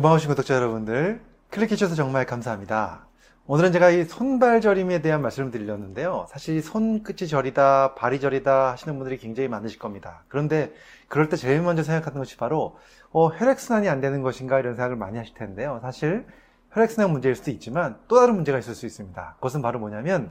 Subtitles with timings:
[0.00, 3.06] 고마우신 구독자 여러분들 클릭해주셔서 정말 감사합니다.
[3.46, 6.24] 오늘은 제가 이 손발 저림에 대한 말씀을 드리려는데요.
[6.30, 10.24] 사실 손끝이 저리다, 발이 저리다 하시는 분들이 굉장히 많으실 겁니다.
[10.28, 10.72] 그런데
[11.08, 12.78] 그럴 때 제일 먼저 생각하는 것이 바로
[13.10, 15.80] 어, 혈액순환이 안 되는 것인가 이런 생각을 많이 하실 텐데요.
[15.82, 16.24] 사실
[16.70, 19.34] 혈액순환 문제일 수도 있지만 또 다른 문제가 있을 수 있습니다.
[19.34, 20.30] 그것은 바로 뭐냐면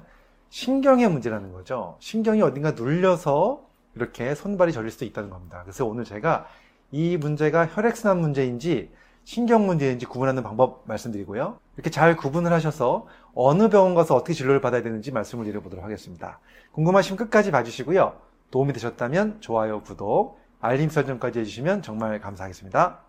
[0.50, 1.96] 신경의 문제라는 거죠.
[2.00, 5.62] 신경이 어딘가 눌려서 이렇게 손발이 저릴 수도 있다는 겁니다.
[5.62, 6.48] 그래서 오늘 제가
[6.90, 8.90] 이 문제가 혈액순환 문제인지
[9.30, 11.60] 신경 문제인지 구분하는 방법 말씀드리고요.
[11.76, 16.40] 이렇게 잘 구분을 하셔서 어느 병원 가서 어떻게 진료를 받아야 되는지 말씀을 드려보도록 하겠습니다.
[16.72, 18.20] 궁금하시면 끝까지 봐주시고요.
[18.50, 23.02] 도움이 되셨다면 좋아요, 구독, 알림 설정까지 해주시면 정말 감사하겠습니다.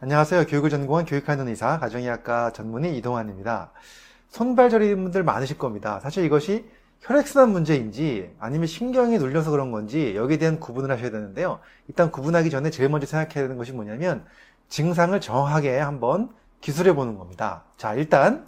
[0.00, 0.46] 안녕하세요.
[0.46, 3.70] 교육을 전공한 교육하는 의사, 가정의학과 전문의 이동환입니다.
[4.30, 6.00] 손발 저리는 분들 많으실 겁니다.
[6.00, 6.64] 사실 이것이
[7.00, 11.60] 혈액순환 문제인지 아니면 신경이 눌려서 그런 건지 여기에 대한 구분을 하셔야 되는데요.
[11.88, 14.24] 일단 구분하기 전에 제일 먼저 생각해야 되는 것이 뭐냐면
[14.68, 17.62] 증상을 정확하게 한번 기술해 보는 겁니다.
[17.76, 18.46] 자, 일단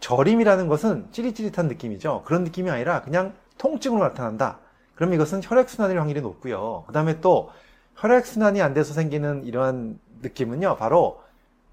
[0.00, 2.22] 저림이라는 것은 찌릿찌릿한 느낌이죠.
[2.24, 4.58] 그런 느낌이 아니라 그냥 통증으로 나타난다.
[4.96, 6.84] 그럼 이것은 혈액순환일 확률이 높고요.
[6.86, 7.50] 그 다음에 또
[7.96, 11.22] 혈액순환이 안 돼서 생기는 이러한 느낌은요, 바로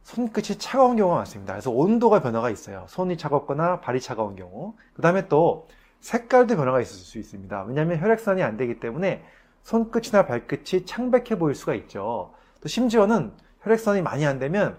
[0.04, 1.54] 손끝이 차가운 경우가 많습니다.
[1.54, 2.86] 그래서 온도가 변화가 있어요.
[2.88, 4.74] 손이 차갑거나 발이 차가운 경우.
[4.94, 5.68] 그 다음에 또
[6.00, 7.64] 색깔도 변화가 있을 수 있습니다.
[7.64, 9.24] 왜냐하면 혈액순환이 안 되기 때문에
[9.64, 12.34] 손끝이나 발끝이 창백해 보일 수가 있죠.
[12.62, 14.78] 또 심지어는 혈액순환이 많이 안 되면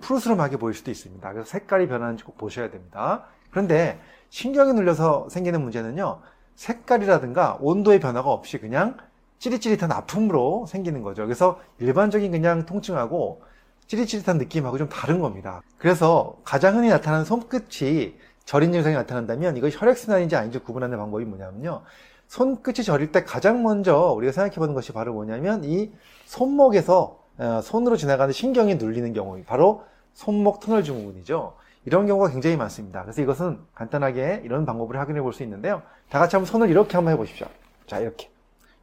[0.00, 1.32] 푸르스름하게 보일 수도 있습니다.
[1.32, 3.24] 그래서 색깔이 변하는지 꼭 보셔야 됩니다.
[3.50, 6.20] 그런데 신경이 눌려서 생기는 문제는요.
[6.54, 8.96] 색깔이라든가 온도의 변화가 없이 그냥
[9.38, 11.24] 찌릿찌릿한 아픔으로 생기는 거죠.
[11.24, 13.42] 그래서 일반적인 그냥 통증하고
[13.88, 15.62] 찌릿찌릿한 느낌하고 좀 다른 겁니다.
[15.78, 21.82] 그래서 가장 흔히 나타나는 손끝이 저린 증상이 나타난다면 이거 혈액순환인지 아닌지 구분하는 방법이 뭐냐면요.
[22.28, 25.90] 손끝이 저릴 때 가장 먼저 우리가 생각해 보는 것이 바로 뭐냐면 이
[26.26, 31.54] 손목에서 어, 손으로 지나가는 신경이 눌리는 경우, 바로 손목 터널 증후군이죠.
[31.84, 33.02] 이런 경우가 굉장히 많습니다.
[33.02, 35.82] 그래서 이것은 간단하게 이런 방법을 확인해 볼 수 있는데요.
[36.10, 37.46] 다 같이 한번 손을 이렇게 한번 해보십시오.
[37.86, 38.28] 자, 이렇게.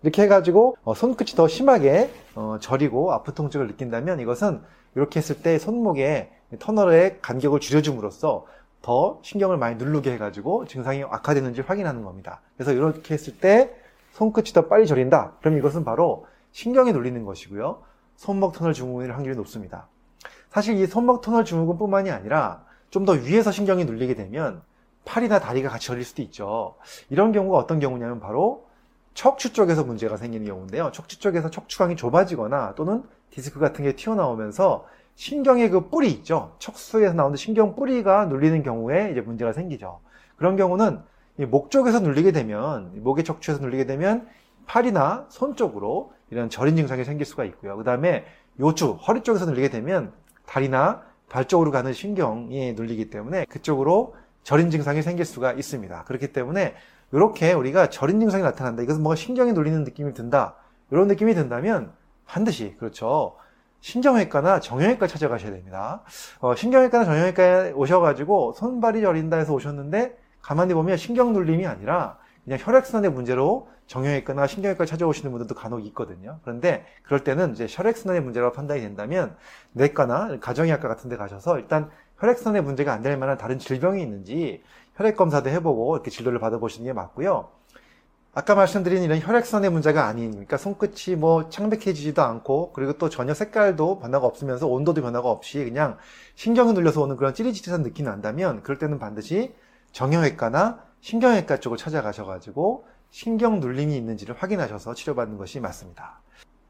[0.06, 4.62] 이렇게 해가지고 어, 손끝이 더 심하게 어, 저리고 아픈 통증을 느낀다면 이것은
[4.94, 8.46] 이렇게 했을 때 손목에 터널의 간격을 줄여줌으로써
[8.84, 12.42] 더 신경을 많이 누르게 해가지고 증상이 악화되는지 확인하는 겁니다.
[12.56, 13.74] 그래서 이렇게 했을 때
[14.12, 15.34] 손끝이 더 빨리 저린다.
[15.40, 17.82] 그럼 이것은 바로 신경이 눌리는 것이고요.
[18.16, 19.88] 손목 터널 증후군일 확률이 높습니다.
[20.52, 24.62] 사실 이 손목 터널 증후군뿐만이 아니라 좀 더 위에서 신경이 눌리게 되면
[25.04, 26.76] 팔이나 다리가 같이 저릴 수도 있죠.
[27.10, 28.68] 이런 경우가 어떤 경우냐면 바로
[29.16, 30.92] 척추 쪽에서 문제가 생기는 경우인데요.
[30.92, 36.54] 척추 쪽에서 척추강이 좁아지거나 또는 디스크 같은 게 튀어나오면서 신경의 그 뿌리 있죠.
[36.60, 40.02] 척수에서 나오는 신경 뿌리가 눌리는 경우에 이제 문제가 생기죠.
[40.36, 41.00] 그런 경우는
[41.48, 44.28] 목 쪽에서 눌리게 되면 목의 척추에서 눌리게 되면
[44.66, 47.78] 팔이나 손 쪽으로 이런 저린 증상이 생길 수가 있고요.
[47.78, 48.26] 그 다음에
[48.60, 50.12] 요추, 허리 쪽에서 눌리게 되면
[50.46, 56.04] 다리나 발 쪽으로 가는 신경이 눌리기 때문에 그쪽으로 저린 증상이 생길 수가 있습니다.
[56.04, 56.76] 그렇기 때문에
[57.16, 58.84] 이렇게 우리가 저린 증상이 나타난다.
[58.84, 60.56] 이것은 뭔가 신경이 눌리는 느낌이 든다.
[60.92, 61.94] 이런 느낌이 든다면
[62.26, 63.38] 반드시 그렇죠.
[63.80, 66.02] 신경외과나 정형외과 찾아가셔야 됩니다.
[66.40, 73.12] 어, 신경외과나 정형외과에 오셔가지고 손발이 저린다 해서 오셨는데 가만히 보면 신경 눌림이 아니라 그냥 혈액순환의
[73.12, 76.40] 문제로 정형외과나 신경외과 찾아오시는 분들도 간혹 있거든요.
[76.44, 79.38] 그런데 그럴 때는 이제 혈액순환의 문제라고 판단이 된다면
[79.72, 81.90] 내과나 가정의학과 같은 데 가셔서 일단
[82.20, 84.64] 혈액순환의 문제가 안 될 만한 다른 질병이 있는지
[84.96, 87.50] 혈액 검사도 해보고 이렇게 진료를 받아보시는 게 맞고요.
[88.34, 94.00] 아까 말씀드린 이런 혈액순환의 문제가 아닌, 그러니까 손끝이 뭐 창백해지지도 않고, 그리고 또 전혀 색깔도
[94.00, 95.98] 변화가 없으면서 온도도 변화가 없이 그냥
[96.36, 99.54] 신경이 눌려서 오는 그런 찌릿찌릿한 느낌이 난다면, 그럴 때는 반드시
[99.94, 106.20] 정형외과나 신경외과 쪽을 찾아가셔가지고 신경 눌림이 있는지를 확인하셔서 치료받는 것이 맞습니다.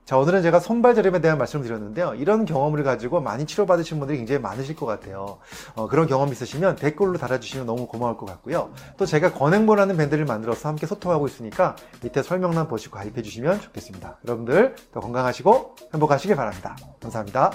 [0.05, 2.13] 자, 오늘은 제가 손발저림에 대한 말씀을 드렸는데요.
[2.13, 5.39] 이런 경험을 가지고 많이 치료받으신 분들이 굉장히 많으실 것 같아요.
[5.73, 8.69] 어, 그런 경험 있으시면 댓글로 달아주시면 너무 고마울 것 같고요.
[8.97, 14.19] 또 제가 권행보라는 밴드를 만들어서 함께 소통하고 있으니까 밑에 설명란 보시고 가입해 주시면 좋겠습니다.
[14.25, 16.77] 여러분들 더 건강하시고 행복하시길 바랍니다.
[17.01, 17.51] 감사합니다.